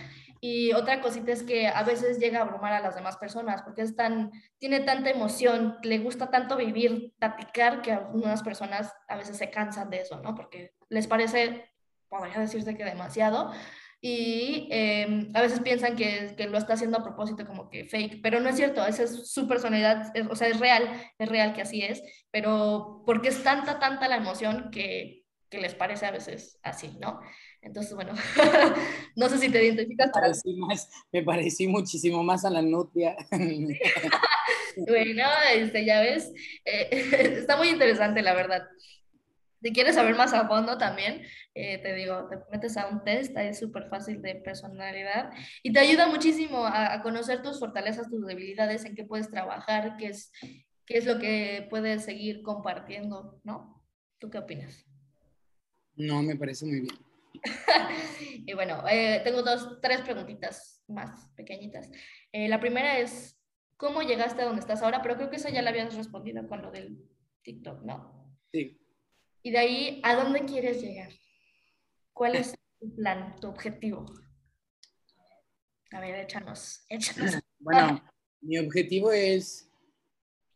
Y 0.41 0.73
otra 0.73 0.99
cosita 0.99 1.31
es 1.31 1.43
que 1.43 1.67
a 1.67 1.83
veces 1.83 2.17
llega 2.17 2.39
a 2.39 2.41
abrumar 2.41 2.73
a 2.73 2.79
las 2.79 2.95
demás 2.95 3.17
personas 3.17 3.61
porque 3.61 3.83
es 3.83 3.95
tan, 3.95 4.31
tiene 4.57 4.79
tanta 4.79 5.11
emoción, 5.11 5.77
le 5.83 5.99
gusta 5.99 6.31
tanto 6.31 6.57
vivir, 6.57 7.13
platicar, 7.19 7.81
que 7.81 7.91
algunas 7.91 8.41
personas 8.41 8.91
a 9.07 9.15
veces 9.15 9.37
se 9.37 9.51
cansan 9.51 9.89
de 9.89 10.01
eso, 10.01 10.21
¿no? 10.21 10.33
Porque 10.33 10.73
les 10.89 11.07
parece, 11.07 11.69
podría 12.07 12.39
decirse 12.39 12.75
que 12.75 12.83
demasiado, 12.83 13.51
y 14.01 14.67
em, 14.71 15.29
a 15.33 15.41
veces 15.41 15.59
piensan 15.59 15.95
que, 15.95 16.33
que, 16.37 16.47
lo 16.47 16.57
está 16.57 16.73
haciendo 16.73 16.97
a 16.97 17.03
propósito, 17.03 17.45
como 17.45 17.69
que 17.69 17.85
fake, 17.85 18.21
pero 18.21 18.39
no 18.39 18.49
es 18.49 18.55
cierto, 18.55 18.85
esa 18.85 19.03
es 19.03 19.31
su 19.31 19.47
personalidad, 19.47 20.13
o 20.29 20.35
sea, 20.35 20.47
es 20.47 20.59
real, 20.59 20.89
es 21.17 21.29
real 21.29 21.53
que 21.53 21.61
así 21.61 21.81
es, 21.81 22.01
pero 22.31 23.03
porque 23.05 23.29
es 23.29 23.43
tanta, 23.43 23.79
tanta 23.79 24.07
la 24.07 24.17
emoción 24.17 24.69
que, 24.71 25.25
que 25.49 25.59
les 25.59 25.75
parece 25.75 26.05
a 26.05 26.11
veces 26.11 26.59
así, 26.63 26.95
¿no? 26.99 27.19
Entonces, 27.61 27.93
bueno, 27.93 28.13
no 29.15 29.29
sé 29.29 29.37
si 29.37 29.49
te 29.49 29.63
identificas. 29.63 30.11
Para... 30.11 30.31
Más, 30.57 30.89
me 31.11 31.23
parecí 31.23 31.67
muchísimo 31.67 32.23
más 32.23 32.45
a 32.45 32.49
la 32.49 32.61
nutria. 32.61 33.15
bueno, 34.77 35.27
este, 35.53 35.85
ya 35.85 36.01
ves, 36.01 36.31
eh, 36.65 36.89
está 37.39 37.57
muy 37.57 37.69
interesante, 37.69 38.21
la 38.21 38.33
verdad. 38.33 38.63
Si 39.61 39.73
quieres 39.73 39.95
saber 39.95 40.15
más 40.15 40.33
a 40.33 40.47
fondo 40.47 40.77
también, 40.77 41.21
eh, 41.53 41.79
te 41.79 41.93
digo, 41.93 42.27
te 42.29 42.37
metes 42.51 42.77
a 42.77 42.87
un 42.87 43.03
test, 43.03 43.35
es 43.37 43.59
súper 43.59 43.89
fácil 43.89 44.21
de 44.21 44.35
personalidad 44.35 45.31
y 45.63 45.73
te 45.73 45.79
ayuda 45.79 46.07
muchísimo 46.07 46.65
a, 46.65 47.01
conocer 47.01 47.41
tus 47.41 47.59
fortalezas, 47.59 48.09
tus 48.09 48.25
debilidades, 48.25 48.85
en 48.85 48.95
qué 48.95 49.03
puedes 49.03 49.29
trabajar, 49.29 49.97
qué 49.97 50.07
es, 50.07 50.31
qué 50.85 50.97
es 50.97 51.05
lo 51.05 51.19
que 51.19 51.67
puedes 51.69 52.05
seguir 52.05 52.41
compartiendo, 52.41 53.41
¿no? 53.43 53.83
¿Tú 54.17 54.29
qué 54.29 54.37
opinas? 54.37 54.85
No, 55.95 56.21
me 56.21 56.37
parece 56.37 56.65
muy 56.65 56.81
bien. 56.81 56.95
y 58.45 58.53
bueno, 58.53 58.83
eh, 58.89 59.21
tengo 59.25 59.43
dos, 59.43 59.79
tres 59.81 60.01
preguntitas 60.01 60.83
más 60.87 61.29
pequeñitas. 61.35 61.91
Eh, 62.31 62.47
la 62.47 62.61
primera 62.61 62.97
es, 62.97 63.37
¿cómo 63.75 64.01
llegaste 64.01 64.41
a 64.41 64.45
donde 64.45 64.61
estás 64.61 64.81
ahora? 64.81 65.01
Pero 65.01 65.15
creo 65.17 65.29
que 65.29 65.35
eso 65.35 65.49
ya 65.49 65.61
la 65.61 65.71
habías 65.71 65.95
respondido 65.95 66.47
con 66.47 66.61
lo 66.61 66.71
del 66.71 66.97
TikTok, 67.43 67.83
¿no? 67.83 68.37
Sí. 68.51 68.79
Y 69.41 69.51
de 69.51 69.57
ahí, 69.57 70.01
¿a 70.03 70.15
dónde 70.15 70.45
quieres 70.45 70.81
llegar? 70.81 71.11
¿Cuál 72.13 72.35
es 72.35 72.53
tu 72.79 72.93
plan, 72.95 73.35
tu 73.39 73.47
objetivo? 73.47 74.05
A 75.91 75.99
ver, 76.01 76.15
échanos, 76.15 76.81
échanos. 76.89 77.35
Bueno, 77.61 78.01
mi 78.39 78.57
objetivo 78.57 79.11
es 79.11 79.69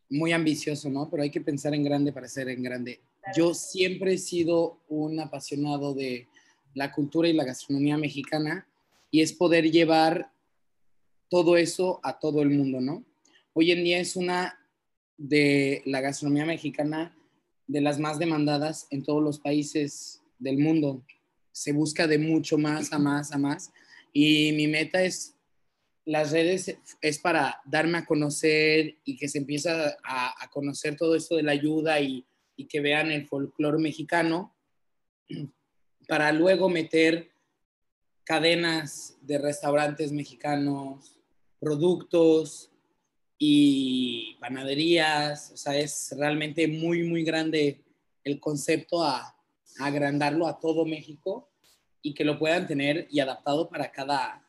muy 0.08 0.32
ambicioso, 0.32 0.88
¿no? 0.88 1.10
Pero 1.10 1.22
hay 1.22 1.30
que 1.30 1.42
pensar 1.42 1.74
en 1.74 1.84
grande 1.84 2.14
para 2.14 2.26
ser 2.28 2.48
en 2.48 2.62
grande. 2.62 3.02
Yo 3.36 3.52
siempre 3.52 4.14
he 4.14 4.18
sido 4.18 4.80
un 4.88 5.20
apasionado 5.20 5.92
de 5.92 6.26
la 6.72 6.90
cultura 6.92 7.28
y 7.28 7.34
la 7.34 7.44
gastronomía 7.44 7.98
mexicana 7.98 8.66
y 9.10 9.20
es 9.20 9.34
poder 9.34 9.70
llevar 9.70 10.32
todo 11.28 11.58
eso 11.58 12.00
a 12.02 12.18
todo 12.18 12.40
el 12.40 12.50
mundo, 12.50 12.80
¿no? 12.80 13.04
Hoy 13.52 13.70
en 13.70 13.84
día 13.84 13.98
es 13.98 14.16
una 14.16 14.58
de 15.18 15.82
la 15.84 16.00
gastronomía 16.00 16.46
mexicana 16.46 17.13
de 17.66 17.80
las 17.80 17.98
más 17.98 18.18
demandadas 18.18 18.86
en 18.90 19.02
todos 19.02 19.22
los 19.22 19.38
países 19.38 20.22
del 20.38 20.58
mundo. 20.58 21.04
Se 21.52 21.72
busca 21.72 22.06
de 22.06 22.18
mucho 22.18 22.58
más 22.58 22.92
a 22.92 22.98
más 22.98 23.32
a 23.32 23.38
más. 23.38 23.72
Y 24.12 24.52
mi 24.52 24.66
meta 24.66 25.02
es, 25.02 25.36
las 26.04 26.32
redes 26.32 26.76
es 27.00 27.18
para 27.18 27.60
darme 27.64 27.98
a 27.98 28.06
conocer 28.06 28.96
y 29.04 29.16
que 29.16 29.28
se 29.28 29.38
empiece 29.38 29.70
a, 29.70 30.50
conocer 30.52 30.96
todo 30.96 31.14
esto 31.16 31.36
de 31.36 31.42
la 31.42 31.52
ayuda 31.52 32.00
y, 32.00 32.24
y 32.56 32.66
que 32.66 32.80
vean 32.80 33.10
el 33.10 33.26
folclore 33.26 33.78
mexicano, 33.78 34.54
para 36.08 36.32
luego 36.32 36.68
meter 36.68 37.30
cadenas 38.24 39.16
de 39.22 39.38
restaurantes 39.38 40.12
mexicanos, 40.12 41.18
productos, 41.58 42.70
y 43.46 44.36
panaderías, 44.40 45.50
o 45.52 45.56
sea, 45.58 45.76
es 45.76 46.14
realmente 46.16 46.66
muy, 46.66 47.02
muy 47.02 47.24
grande 47.24 47.84
el 48.24 48.40
concepto 48.40 49.02
a, 49.02 49.36
agrandarlo 49.80 50.46
a 50.46 50.60
todo 50.60 50.86
México 50.86 51.50
y 52.00 52.14
que 52.14 52.24
lo 52.24 52.38
puedan 52.38 52.66
tener 52.66 53.08
y 53.10 53.18
adaptado 53.18 53.68
para 53.68 53.90
cada, 53.90 54.48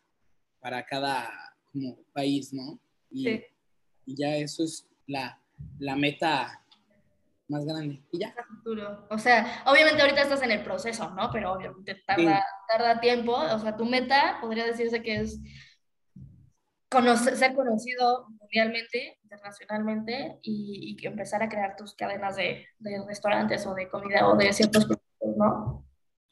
para 0.61 0.85
cada 0.85 1.29
como 1.73 1.97
país, 2.13 2.53
¿no? 2.53 2.79
Y, 3.09 3.23
sí. 3.23 3.43
y 4.05 4.15
ya 4.15 4.35
eso 4.37 4.63
es 4.63 4.87
la, 5.07 5.41
la, 5.79 5.95
meta 5.95 6.63
más 7.47 7.65
grande. 7.65 8.03
Y 8.11 8.19
ya. 8.19 8.35
O 9.09 9.17
sea, 9.17 9.63
obviamente 9.65 10.01
ahorita 10.01 10.21
estás 10.21 10.43
en 10.43 10.51
el 10.51 10.63
proceso, 10.63 11.09
¿no? 11.15 11.31
Pero 11.33 11.53
obviamente 11.53 11.95
tarda, 12.05 12.45
tarda 12.67 12.99
tiempo. 12.99 13.33
O 13.33 13.59
sea, 13.59 13.75
tu 13.75 13.85
meta 13.85 14.37
podría 14.39 14.65
decirse 14.65 15.01
que 15.01 15.21
es 15.21 15.39
ser 17.17 17.53
conocido 17.55 18.27
mundialmente, 18.29 19.17
internacionalmente 19.23 20.39
y, 20.41 20.95
y, 20.99 21.07
empezar 21.07 21.43
a 21.43 21.49
crear 21.49 21.75
tus 21.75 21.93
cadenas 21.93 22.35
de, 22.35 22.65
de, 22.79 23.05
restaurantes 23.05 23.65
o 23.65 23.73
de 23.73 23.89
comida 23.89 24.27
o 24.27 24.35
de 24.35 24.53
ciertos 24.53 24.85
productos, 24.85 25.37
¿no? 25.37 25.85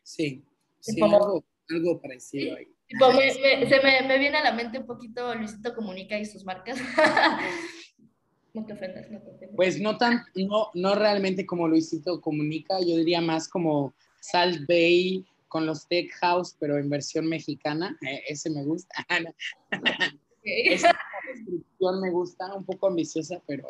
Sí, 0.04 0.46
sí 0.80 1.02
algo, 1.02 1.44
algo, 1.70 2.02
parecido 2.02 2.58
ahí. 2.58 2.68
me, 2.90 3.32
se 3.68 3.82
me, 3.82 4.08
me, 4.08 4.18
viene 4.20 4.38
a 4.38 4.44
la 4.44 4.54
mente 4.54 4.80
un 4.80 4.86
poquito 4.86 5.34
Luisito 5.36 5.74
Comunica 5.74 6.18
y 6.18 6.26
sus 6.26 6.46
marcas. 6.46 6.78
no 8.54 8.66
te 8.66 8.74
ofendas, 8.74 9.10
no 9.10 9.22
te 9.22 9.30
ofendas. 9.30 9.56
Pues 9.56 9.80
no, 9.80 9.98
tan, 9.98 10.24
no, 10.36 10.70
no 10.74 10.96
realmente 10.96 11.46
como 11.46 11.68
Luisito 11.68 12.22
Comunica, 12.22 12.80
yo 12.80 12.98
diría 12.98 13.22
más 13.22 13.48
como 13.48 13.94
Salt 14.20 14.68
Bay 14.68 15.26
con 15.48 15.66
los 15.66 15.88
Tech 15.88 16.12
House, 16.22 16.56
pero 16.60 16.78
en 16.78 16.90
versión 16.90 17.28
mexicana. 17.28 17.98
E, 18.02 18.24
ese 18.28 18.50
me 18.50 18.64
gusta. 18.64 18.94
Esta 20.44 20.98
descripción 21.28 22.02
me 22.02 22.12
gusta, 22.12 22.54
un 22.54 22.66
poco 22.66 22.88
ambiciosa, 22.88 23.42
pero, 23.48 23.70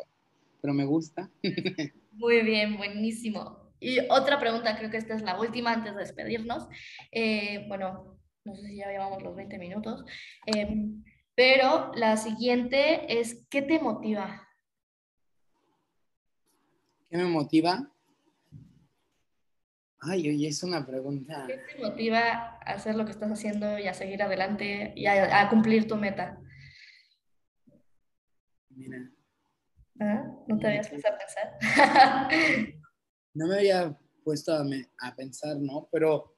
pero 0.60 0.74
me 0.74 0.84
gusta. 0.84 1.30
Muy 2.12 2.42
bien, 2.42 2.76
buenísimo. 2.76 3.72
Y 3.80 3.98
otra 4.08 4.38
pregunta, 4.38 4.76
creo 4.78 4.90
que 4.90 4.96
esta 4.96 5.14
es 5.14 5.22
la 5.22 5.38
última 5.38 5.72
antes 5.72 5.94
de 5.94 6.00
despedirnos. 6.00 6.68
Eh, 7.12 7.66
bueno, 7.68 8.18
no 8.44 8.54
sé 8.54 8.68
si 8.68 8.76
ya 8.76 8.88
llevamos 8.88 9.22
los 9.22 9.36
20 9.36 9.58
minutos, 9.58 10.04
em, 10.46 11.04
pero 11.34 11.92
la 11.94 12.16
siguiente 12.16 13.20
es, 13.20 13.44
¿qué 13.50 13.62
te 13.62 13.78
motiva? 13.78 14.48
¿Qué 17.10 17.16
me 17.16 17.24
motiva? 17.24 17.90
Ay, 20.00 20.28
oye, 20.28 20.48
es 20.48 20.62
una 20.62 20.86
pregunta. 20.86 21.44
¿Qué 21.46 21.58
te 21.58 21.82
motiva 21.82 22.20
a 22.20 22.72
hacer 22.72 22.94
lo 22.94 23.04
que 23.04 23.10
estás 23.10 23.30
haciendo 23.30 23.78
y 23.78 23.86
a 23.86 23.94
seguir 23.94 24.22
adelante 24.22 24.92
y 24.96 25.06
a 25.06 25.48
cumplir 25.48 25.88
tu 25.88 25.96
meta? 25.96 26.40
Mira. 28.76 29.10
Ah, 30.00 30.24
¿No 30.48 30.58
te 30.58 30.66
habías 30.66 30.88
puesto 30.88 31.08
a 31.08 31.18
pensar? 31.18 32.74
no 33.34 33.46
me 33.46 33.56
había 33.56 33.98
puesto 34.24 34.52
a, 34.52 35.16
pensar, 35.16 35.56
¿no? 35.58 35.88
Pero 35.92 36.36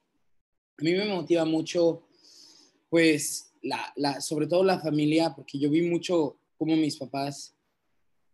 a 0.77 0.83
mí 0.83 0.93
me 0.93 1.05
motiva 1.05 1.45
mucho, 1.45 2.07
pues, 2.89 3.53
la, 3.63 4.21
sobre 4.21 4.47
todo 4.47 4.63
la 4.63 4.79
familia, 4.79 5.33
porque 5.35 5.57
yo 5.57 5.69
vi 5.69 5.81
mucho 5.81 6.39
cómo 6.57 6.75
mis 6.75 6.97
papás 6.97 7.55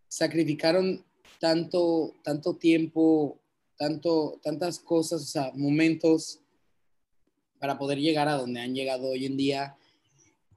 sacrificaron 0.07 1.05
tanto, 1.39 2.15
tanto 2.23 2.57
tiempo, 2.57 3.39
tanto, 3.77 4.39
tantas 4.43 4.79
cosas, 4.79 5.21
o 5.21 5.25
sea, 5.25 5.51
momentos 5.55 6.41
para 7.59 7.77
poder 7.77 7.97
llegar 7.97 8.27
a 8.27 8.37
donde 8.37 8.59
han 8.59 8.75
llegado 8.75 9.09
hoy 9.09 9.25
en 9.25 9.37
día. 9.37 9.77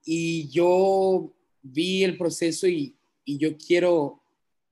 Y 0.04 0.48
yo 0.48 1.32
vi 1.62 2.02
el 2.02 2.18
proceso 2.18 2.66
y, 2.66 2.96
y 3.26 3.36
yo 3.36 3.58
quiero 3.58 4.22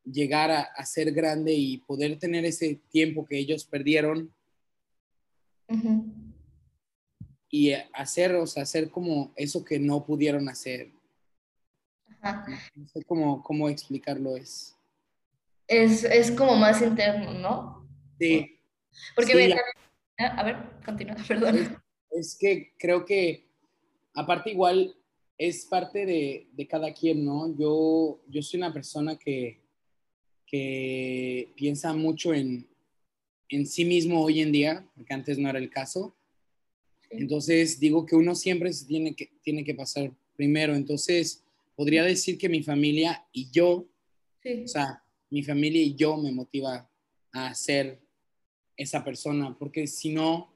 llegar 0.05 0.51
a, 0.51 0.87
ser 0.87 1.13
grande 1.13 1.53
y 1.53 1.79
poder 1.79 2.19
tener 2.19 2.47
ese 2.47 2.81
tiempo 2.91 3.27
que 3.27 3.37
ellos 3.37 3.65
perdieron 3.65 4.33
y 7.51 7.73
hacer, 7.93 8.35
o 8.37 8.47
sea, 8.47 8.63
hacer 8.63 8.91
como 8.91 9.33
eso 9.37 9.65
que 9.65 9.79
no 9.79 10.05
pudieron 10.05 10.49
hacer. 10.49 10.93
No 12.75 12.87
sé 12.87 13.05
cómo, 13.05 13.43
cómo 13.43 13.69
explicarlo 13.69 14.37
es. 14.37 14.75
es. 15.69 16.05
Es 16.05 16.31
como 16.31 16.57
más 16.57 16.81
interno, 16.81 17.35
¿no? 17.35 17.89
Sí. 18.19 18.59
Porque, 19.15 19.55
a 20.19 20.43
ver, 20.43 20.57
continúa, 20.85 21.17
perdón. 21.29 21.83
Es, 22.11 22.37
que 22.39 22.73
creo 22.79 23.05
que, 23.05 23.47
aparte 24.15 24.51
igual, 24.51 24.97
es 25.37 25.67
parte 25.67 26.07
de, 26.07 26.49
de, 26.53 26.67
cada 26.67 26.93
quien, 26.93 27.25
¿no? 27.25 27.57
Yo, 27.57 28.21
yo 28.29 28.43
soy 28.43 28.59
una 28.59 28.73
persona 28.73 29.19
que, 29.19 29.61
que 30.47 31.53
piensa 31.57 31.93
mucho 31.93 32.33
en, 32.33 32.69
en 33.49 33.67
sí 33.67 33.85
mismo 33.85 34.23
hoy 34.23 34.41
en 34.41 34.53
día, 34.53 34.89
porque 34.95 35.15
antes 35.15 35.39
no 35.39 35.49
era 35.49 35.59
el 35.59 35.71
caso. 35.71 36.17
Entonces 37.11 37.79
digo 37.79 38.07
que 38.07 38.17
uno 38.17 38.35
siempre 38.35 38.73
se 38.73 38.87
tiene 38.87 39.15
que, 39.15 39.33
tiene 39.43 39.65
que 39.65 39.75
pasar 39.75 40.13
primero. 40.37 40.75
Entonces 40.75 41.45
podría 41.77 42.05
decir 42.05 42.39
que 42.39 42.49
mi 42.49 42.63
familia 42.63 43.27
y 43.33 43.51
yo, 43.51 43.87
o 44.45 44.69
sea, 44.69 45.03
mi 45.31 45.43
familia 45.43 45.83
y 45.83 45.95
yo 45.95 46.17
me 46.17 46.33
motiva 46.33 46.89
a 47.33 47.55
ser 47.55 48.01
esa 48.77 49.05
persona, 49.05 49.57
porque 49.59 49.87
si 49.87 50.13
no, 50.13 50.53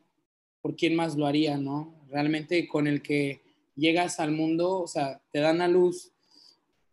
¿por 0.61 0.76
quién 0.76 0.94
más 0.94 1.16
lo 1.16 1.26
haría, 1.26 1.56
no? 1.56 2.04
Realmente 2.08 2.66
con 2.66 2.87
el 2.87 3.02
que 3.02 3.40
llegas 3.78 4.20
al 4.20 4.32
mundo, 4.32 4.80
o 4.82 4.87
sea, 4.87 5.23
te 5.30 5.40
dan 5.40 5.61
a 5.61 5.68
luz 5.68 6.12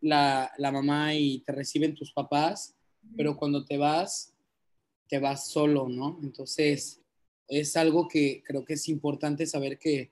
la, 0.02 0.52
la 0.58 0.72
mamá 0.72 1.16
y 1.16 1.40
te 1.40 1.52
reciben 1.52 1.96
tus 1.96 2.14
papás, 2.14 2.76
pero 3.18 3.36
cuando 3.36 3.66
te 3.66 3.78
vas, 3.78 4.34
te 5.08 5.20
vas 5.20 5.50
solo, 5.50 5.90
¿no? 5.90 6.20
Entonces, 6.22 7.02
es 7.48 7.76
algo 7.76 8.08
que 8.08 8.44
creo 8.46 8.64
que 8.64 8.74
es 8.74 8.88
importante 8.88 9.46
saber 9.46 9.78
que 9.78 10.12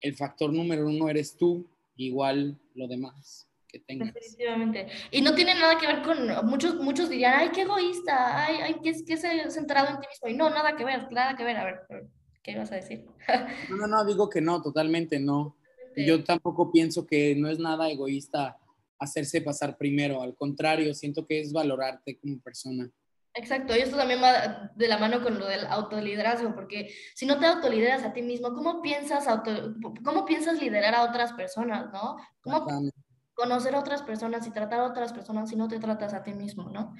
el 0.00 0.14
factor 0.14 0.52
número 0.52 0.86
uno 0.86 1.08
eres 1.08 1.36
tú, 1.36 1.66
igual 1.96 2.58
lo 2.74 2.88
demás 2.88 3.48
que 3.68 3.78
tengas. 3.78 4.12
Definitivamente. 4.12 4.86
Y 5.10 5.22
no 5.22 5.34
tiene 5.34 5.54
nada 5.54 5.78
que 5.78 5.86
ver 5.86 6.02
con, 6.02 6.46
muchos, 6.46 6.76
muchos 6.76 7.08
dirían, 7.08 7.34
ay, 7.36 7.50
qué 7.54 7.62
egoísta, 7.62 8.44
ay, 8.44 8.56
ay, 8.62 8.76
qué, 8.82 8.92
qué 9.04 9.16
centrado 9.16 9.88
en 9.88 10.00
ti 10.00 10.06
mismo. 10.08 10.28
Y 10.28 10.34
no, 10.34 10.50
nada 10.50 10.76
que 10.76 10.84
ver, 10.84 11.10
nada 11.10 11.36
que 11.36 11.44
ver. 11.44 11.56
A 11.56 11.64
ver, 11.64 11.80
¿qué 12.42 12.52
ibas 12.52 12.72
a 12.72 12.76
decir? 12.76 13.06
no, 13.70 13.76
no, 13.76 13.86
no, 13.86 14.04
digo 14.04 14.28
que 14.28 14.40
no, 14.40 14.60
totalmente 14.62 15.18
no. 15.18 15.56
Yo 15.96 16.24
tampoco 16.24 16.72
pienso 16.72 17.06
que 17.06 17.34
no 17.36 17.48
es 17.48 17.58
nada 17.58 17.90
egoísta 17.90 18.58
hacerse 18.98 19.42
pasar 19.42 19.76
primero, 19.76 20.22
al 20.22 20.34
contrario, 20.36 20.94
siento 20.94 21.26
que 21.26 21.40
es 21.40 21.52
valorarte 21.52 22.18
como 22.18 22.40
persona. 22.40 22.90
Exacto, 23.34 23.74
y 23.74 23.80
esto 23.80 23.96
también 23.96 24.22
va 24.22 24.70
de 24.74 24.88
la 24.88 24.98
mano 24.98 25.22
con 25.22 25.38
lo 25.38 25.46
del 25.46 25.66
autoliderazgo, 25.66 26.54
porque 26.54 26.94
si 27.14 27.24
no 27.24 27.38
te 27.38 27.46
autolideras 27.46 28.04
a 28.04 28.12
ti 28.12 28.22
mismo, 28.22 28.54
¿cómo 28.54 28.82
piensas, 28.82 29.26
auto, 29.26 29.74
cómo 30.04 30.26
piensas 30.26 30.60
liderar 30.60 30.94
a 30.94 31.04
otras 31.04 31.32
personas, 31.32 31.90
no? 31.92 32.16
¿Cómo 32.42 32.66
conocer 33.34 33.74
a 33.74 33.80
otras 33.80 34.02
personas 34.02 34.46
y 34.46 34.50
tratar 34.50 34.80
a 34.80 34.86
otras 34.86 35.12
personas 35.12 35.48
si 35.48 35.56
no 35.56 35.66
te 35.66 35.78
tratas 35.78 36.12
a 36.12 36.22
ti 36.22 36.34
mismo, 36.34 36.68
no? 36.68 36.94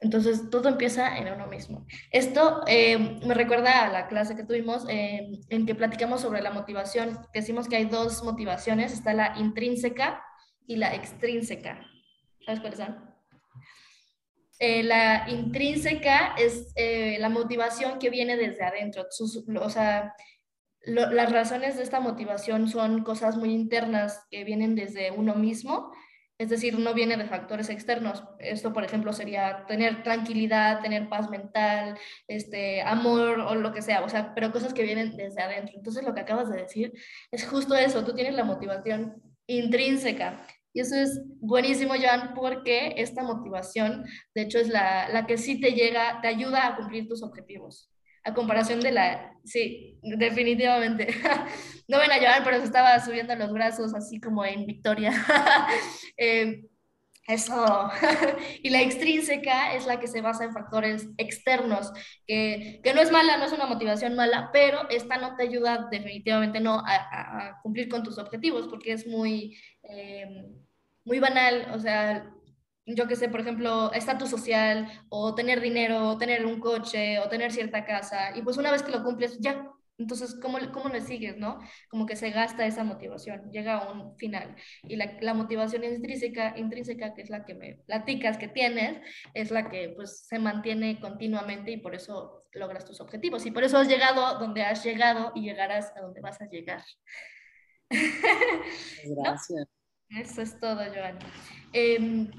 Entonces, 0.00 0.50
todo 0.50 0.68
empieza 0.68 1.16
en 1.16 1.32
uno 1.32 1.46
mismo. 1.46 1.86
Esto 2.10 2.62
eh, 2.66 3.18
me 3.24 3.34
recuerda 3.34 3.84
a 3.84 3.88
la 3.88 4.08
clase 4.08 4.36
que 4.36 4.44
tuvimos 4.44 4.86
eh, 4.88 5.40
en 5.48 5.66
que 5.66 5.74
platicamos 5.74 6.20
sobre 6.20 6.42
la 6.42 6.50
motivación. 6.50 7.18
Decimos 7.32 7.68
que 7.68 7.76
hay 7.76 7.86
dos 7.86 8.22
motivaciones, 8.22 8.92
está 8.92 9.14
la 9.14 9.34
intrínseca 9.38 10.22
y 10.66 10.76
la 10.76 10.94
extrínseca. 10.94 11.80
¿Sabes 12.44 12.60
cuáles 12.60 12.78
son? 12.78 12.96
Eh, 14.58 14.82
la 14.82 15.28
intrínseca 15.28 16.34
es 16.36 16.72
la 17.18 17.28
motivación 17.28 17.98
que 17.98 18.10
viene 18.10 18.36
desde 18.36 18.64
adentro. 18.64 19.06
o 19.60 19.70
sea, 19.70 20.14
las 20.86 21.32
razones 21.32 21.76
de 21.76 21.82
esta 21.82 22.00
motivación 22.00 22.68
son 22.68 23.02
cosas 23.02 23.36
muy 23.36 23.52
internas 23.52 24.24
que 24.30 24.44
vienen 24.44 24.76
desde 24.76 25.10
uno 25.10 25.34
mismo, 25.34 25.92
es 26.38 26.50
decir, 26.50 26.78
no 26.78 26.94
viene 26.94 27.16
de 27.16 27.26
factores 27.26 27.70
externos. 27.70 28.24
Esto, 28.38 28.72
por 28.72 28.84
ejemplo, 28.84 29.12
sería 29.12 29.64
tener 29.66 30.02
tranquilidad, 30.02 30.80
tener 30.80 31.08
paz 31.08 31.30
mental, 31.30 31.98
este, 32.28 32.82
amor 32.82 33.40
o 33.40 33.54
lo 33.54 33.72
que 33.72 33.82
sea, 33.82 34.02
o 34.04 34.08
sea, 34.08 34.34
pero 34.34 34.52
cosas 34.52 34.74
que 34.74 34.82
vienen 34.82 35.16
desde 35.16 35.42
adentro. 35.42 35.74
Entonces, 35.76 36.04
lo 36.04 36.14
que 36.14 36.20
acabas 36.20 36.50
de 36.50 36.58
decir 36.58 36.92
es 37.30 37.46
justo 37.46 37.74
eso, 37.74 38.04
tú 38.04 38.14
tienes 38.14 38.34
la 38.34 38.44
motivación 38.44 39.22
intrínseca 39.46 40.44
y 40.76 40.80
eso 40.80 40.94
es 40.94 41.22
buenísimo, 41.40 41.94
Joan, 41.98 42.34
porque 42.34 42.92
esta 42.98 43.22
motivación, 43.22 44.04
de 44.34 44.42
hecho, 44.42 44.58
es 44.58 44.68
la, 44.68 45.08
la 45.08 45.26
que 45.26 45.38
sí 45.38 45.58
te 45.58 45.70
llega, 45.70 46.20
te 46.20 46.28
ayuda 46.28 46.66
a 46.66 46.76
cumplir 46.76 47.08
tus 47.08 47.22
objetivos. 47.22 47.90
A 48.26 48.34
comparación 48.34 48.80
de 48.80 48.90
la, 48.90 49.38
sí, 49.44 50.00
definitivamente. 50.02 51.06
no 51.88 51.98
ven 51.98 52.10
a 52.10 52.18
Joan, 52.18 52.42
pero 52.44 52.58
se 52.58 52.64
estaba 52.64 52.98
subiendo 52.98 53.34
los 53.36 53.52
brazos 53.52 53.94
así 53.94 54.20
como 54.20 54.44
en 54.44 54.66
victoria. 54.66 55.12
eh, 56.16 56.64
eso. 57.28 57.90
y 58.62 58.70
la 58.70 58.82
extrínseca 58.82 59.74
es 59.74 59.86
la 59.86 60.00
que 60.00 60.08
se 60.08 60.22
basa 60.22 60.44
en 60.44 60.52
factores 60.52 61.08
externos, 61.18 61.92
que, 62.26 62.80
que, 62.82 62.94
no 62.94 63.00
es 63.00 63.12
mala, 63.12 63.36
no 63.36 63.44
es 63.44 63.52
una 63.52 63.66
motivación 63.66 64.16
mala, 64.16 64.50
pero 64.52 64.90
esta 64.90 65.18
no 65.18 65.36
te 65.36 65.44
ayuda 65.44 65.88
definitivamente 65.90 66.60
no 66.60 66.80
a, 66.84 66.94
a 66.94 67.60
cumplir 67.62 67.88
con 67.88 68.02
tus 68.02 68.18
objetivos, 68.18 68.66
porque 68.68 68.92
es 68.92 69.06
muy... 69.06 69.56
Eh, 69.84 70.46
muy 71.06 71.20
banal, 71.20 71.68
o 71.72 71.78
sea, 71.78 72.28
yo 72.86 73.08
que 73.08 73.16
sé, 73.16 73.28
por 73.28 73.40
ejemplo, 73.40 73.92
estatus 73.92 74.30
social, 74.30 74.88
o 75.08 75.34
tener 75.34 75.60
dinero, 75.60 76.10
o 76.10 76.18
tener 76.18 76.46
un 76.46 76.60
coche, 76.60 77.18
o 77.18 77.28
tener 77.28 77.52
cierta 77.52 77.84
casa, 77.84 78.36
y 78.36 78.42
pues 78.42 78.56
una 78.56 78.70
vez 78.70 78.82
que 78.82 78.92
lo 78.92 79.02
cumples, 79.02 79.38
ya. 79.40 79.70
Entonces, 79.98 80.38
¿cómo, 80.42 80.58
cómo 80.72 80.90
le 80.90 81.00
sigues, 81.00 81.38
no? 81.38 81.58
Como 81.88 82.04
que 82.04 82.16
se 82.16 82.30
gasta 82.30 82.66
esa 82.66 82.84
motivación, 82.84 83.50
llega 83.50 83.78
a 83.78 83.92
un 83.92 84.14
final. 84.18 84.54
Y 84.82 84.96
la, 84.96 85.16
la 85.22 85.32
motivación 85.32 85.84
intrínseca, 85.84 86.52
intrínseca, 86.58 87.14
que 87.14 87.22
es 87.22 87.30
la 87.30 87.46
que 87.46 87.54
me 87.54 87.76
platicas 87.86 88.36
que 88.36 88.48
tienes, 88.48 89.00
es 89.32 89.50
la 89.50 89.70
que 89.70 89.94
pues 89.96 90.26
se 90.26 90.38
mantiene 90.38 91.00
continuamente 91.00 91.70
y 91.70 91.78
por 91.78 91.94
eso 91.94 92.44
logras 92.52 92.84
tus 92.84 93.00
objetivos. 93.00 93.46
Y 93.46 93.50
por 93.50 93.64
eso 93.64 93.78
has 93.78 93.88
llegado 93.88 94.38
donde 94.38 94.62
has 94.62 94.84
llegado 94.84 95.32
y 95.34 95.42
llegarás 95.42 95.92
a 95.96 96.02
donde 96.02 96.20
vas 96.20 96.40
a 96.42 96.46
llegar. 96.46 96.82
Gracias. 99.04 99.66
Eso 100.10 100.42
es 100.42 100.60
todo, 100.60 100.84
Joan. 100.94 101.18
Em, 101.72 102.30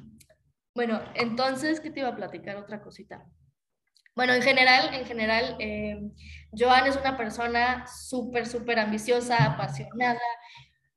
bueno, 0.77 1.01
entonces, 1.15 1.79
¿qué 1.79 1.89
te 1.89 2.01
iba 2.01 2.09
a 2.09 2.15
platicar? 2.15 2.55
Otra 2.55 2.83
cosita. 2.83 3.25
Bueno, 4.15 4.33
en 4.33 4.43
general, 4.43 4.93
en 4.93 5.07
general, 5.07 5.55
eh, 5.57 5.99
Joan 6.55 6.85
es 6.85 6.95
una 6.95 7.17
persona 7.17 7.87
súper, 7.87 8.45
súper 8.45 8.77
ambiciosa, 8.77 9.43
apasionada, 9.43 10.21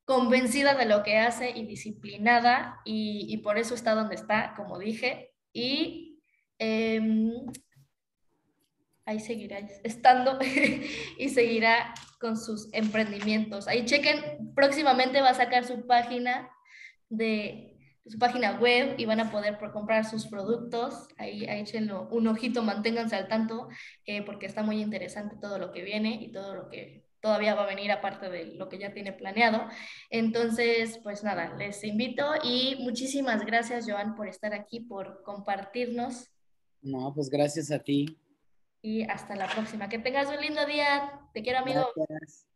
convencida 0.05 0.75
de 0.75 0.85
lo 0.85 1.03
que 1.03 1.16
hace 1.16 1.49
y 1.49 1.64
disciplinada, 1.64 2.79
y, 2.85 3.38
por 3.38 3.57
eso 3.57 3.75
está 3.75 3.95
donde 3.95 4.16
está, 4.16 4.53
como 4.55 4.79
dije, 4.79 5.33
y 5.51 6.21
em, 6.59 7.33
ahí 9.07 9.19
seguirá 9.19 9.61
estando 9.83 10.38
y 11.19 11.29
seguirá 11.31 11.95
con 12.21 12.37
sus 12.37 12.69
emprendimientos. 12.75 13.66
Ahí 13.66 13.87
chequen, 13.87 14.53
próximamente 14.55 15.23
va 15.23 15.31
a 15.31 15.35
sacar 15.35 15.64
su 15.64 15.87
página 15.87 16.51
de 17.09 17.80
su 18.11 18.18
página 18.18 18.59
web 18.59 18.96
y 18.99 19.05
van 19.05 19.20
a 19.20 19.31
poder 19.31 19.57
comprar 19.73 20.05
sus 20.05 20.27
productos. 20.27 21.07
Ahí, 21.16 21.46
ahí 21.46 21.61
échenlo 21.61 22.09
un 22.11 22.27
ojito, 22.27 22.62
manténganse 22.62 23.14
al 23.14 23.29
tanto, 23.29 23.68
eh, 24.05 24.23
porque 24.23 24.46
está 24.46 24.64
muy 24.64 24.83
interesante 24.83 25.37
todo 25.40 25.59
lo 25.59 25.70
que 25.70 25.83
viene 25.83 26.18
y 26.20 26.33
todo 26.33 26.55
lo 26.55 26.68
que 26.68 27.05
todavía 27.20 27.55
va 27.55 27.64
a 27.64 27.66
venir 27.66 27.92
aparte 27.92 28.29
de 28.29 28.46
lo 28.46 28.68
que 28.68 28.79
ya 28.79 28.92
tiene 28.92 29.12
planeado. 29.12 29.68
Entonces, 30.11 30.99
pues 31.05 31.23
nada, 31.23 31.55
les 31.57 31.85
invito 31.85 32.25
y 32.42 32.79
muchísimas 32.81 33.46
gracias, 33.46 33.87
Joan, 33.88 34.16
por 34.16 34.27
estar 34.27 34.55
aquí, 34.55 34.81
por 34.81 35.23
compartirnos. 35.23 36.31
No, 36.83 37.12
pues 37.14 37.31
gracias 37.31 37.70
a 37.70 37.79
ti. 37.79 38.18
Y 38.83 39.03
hasta 39.05 39.37
la 39.37 39.46
próxima. 39.46 39.88
Que 39.88 39.99
tengas 39.99 40.29
un 40.29 40.40
lindo 40.40 40.64
día. 40.66 41.20
Te 41.33 41.42
quiero, 41.42 41.59
amigo. 41.59 41.87
Gracias. 41.94 42.50